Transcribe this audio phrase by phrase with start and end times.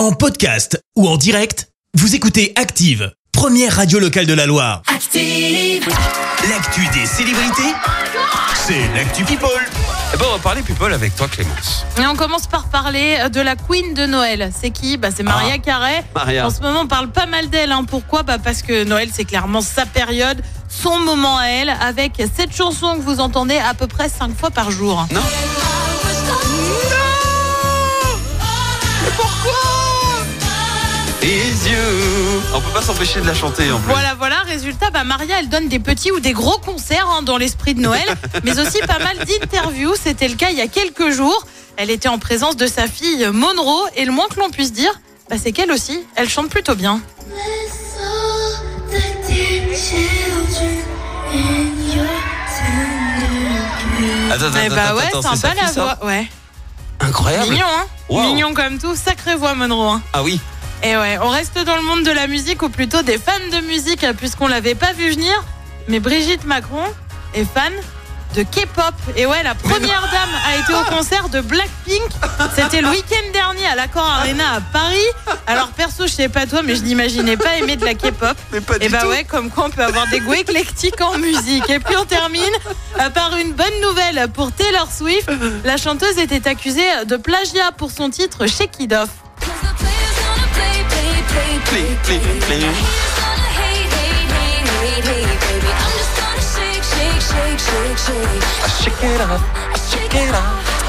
[0.00, 4.80] En podcast ou en direct, vous écoutez Active, première radio locale de la Loire.
[4.86, 5.86] Active.
[6.48, 7.74] L'actu des célébrités,
[8.66, 9.50] c'est l'actu People.
[10.14, 11.84] Eh ben, on va parler people avec toi, Clémence.
[12.00, 14.50] Et on commence par parler de la Queen de Noël.
[14.58, 14.96] C'est qui?
[14.96, 15.58] Bah, C'est Maria Ah.
[15.58, 16.02] Carey.
[16.14, 16.46] Maria.
[16.46, 17.70] En ce moment, on parle pas mal d'elle.
[17.70, 17.84] hein.
[17.86, 18.22] Pourquoi?
[18.22, 20.40] Bah, Parce que Noël, c'est clairement sa période,
[20.70, 24.50] son moment à elle, avec cette chanson que vous entendez à peu près 5 fois
[24.50, 25.06] par jour.
[25.12, 25.20] Non
[31.22, 31.76] Is you.
[32.54, 33.92] On peut pas s'empêcher de la chanter en plus.
[33.92, 34.36] Voilà, voilà.
[34.46, 37.80] Résultat, bah, Maria, elle donne des petits ou des gros concerts hein, dans l'esprit de
[37.80, 38.08] Noël,
[38.44, 39.94] mais aussi pas mal d'interviews.
[40.02, 41.46] C'était le cas il y a quelques jours.
[41.76, 44.92] Elle était en présence de sa fille Monroe, et le moins que l'on puisse dire,
[45.28, 47.00] bah, c'est qu'elle aussi, elle chante plutôt bien.
[54.30, 55.98] Attends, attends, Eh bah attends, ouais, attends, c'est sympa sa la fille, voix.
[56.06, 56.28] Ouais.
[57.00, 57.50] Incroyable.
[57.50, 58.22] Mignon, hein Wow.
[58.22, 59.92] Mignon comme tout, sacrée voix Monroe.
[59.94, 60.02] Hein.
[60.12, 60.40] Ah oui.
[60.82, 63.60] Et ouais, on reste dans le monde de la musique, ou plutôt des fans de
[63.66, 65.32] musique, puisqu'on l'avait pas vu venir.
[65.88, 66.84] Mais Brigitte Macron
[67.34, 67.72] est fan
[68.34, 68.94] de K-pop.
[69.16, 72.02] Et ouais, la première dame a été au concert de Blackpink.
[72.54, 74.96] C'était le week-end dernier à l'Accor Arena à Paris.
[75.46, 78.36] Alors perso, je sais pas toi, mais je n'imaginais pas aimer de la K-pop.
[78.52, 79.08] Mais pas Et du bah tout.
[79.08, 81.68] ouais, comme quoi on peut avoir des goûts éclectiques en musique.
[81.68, 82.42] Et puis on termine
[83.00, 85.28] euh, par une bonne nouvelle pour Taylor Swift.
[85.64, 89.08] La chanteuse était accusée de plagiat pour son titre Shake It Off.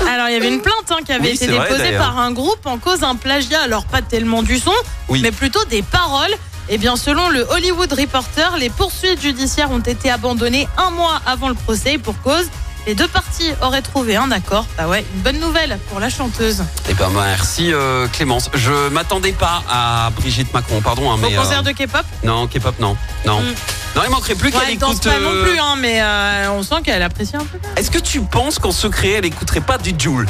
[0.10, 2.32] Alors il y avait une plainte hein, qui avait Oui, été vrai, déposée par un
[2.32, 3.62] groupe en cause d'un plagiat.
[3.62, 4.74] Alors pas tellement du son,
[5.10, 5.20] Oui.
[5.22, 6.34] mais plutôt des paroles.
[6.70, 11.50] Et bien selon le Hollywood Reporter, les poursuites judiciaires ont été abandonnées un mois avant
[11.50, 12.46] le procès pour cause.
[12.88, 14.66] Les deux parties auraient trouvé un accord.
[14.78, 16.64] Bah ouais, une bonne nouvelle pour la chanteuse.
[16.90, 18.50] Eh ben merci euh, Clémence.
[18.56, 21.12] Je m'attendais pas à Brigitte Macron, pardon.
[21.12, 22.98] hein, Au mais, concert euh, de K-pop, Non, K-pop, non.
[23.26, 23.42] Non.
[23.42, 23.54] Mm.
[23.96, 25.12] Non, il manquerait plus ouais, qu'elle elle danse écoute.
[25.12, 27.60] pas non euh, plus, hein, mais euh, on sent qu'elle apprécie un peu.
[27.76, 30.28] Est-ce que tu penses qu'en secret, elle écouterait pas du Joule?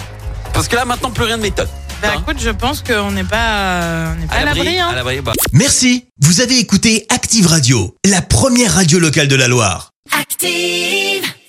[0.53, 1.70] Parce que là, maintenant, plus rien de méthode.
[2.02, 4.78] Bah Hein écoute, je pense qu'on n'est pas, euh, on n'est pas à l'abri.
[4.80, 4.92] hein.
[5.24, 5.31] bah.
[5.53, 9.92] Merci, vous avez écouté Active Radio, la première radio locale de la Loire.
[10.20, 11.31] Active.